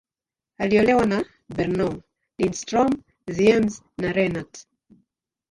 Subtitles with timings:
[0.57, 2.01] Aliolewa na Bernow,
[2.39, 4.67] Lindström, Ziems, na Renat.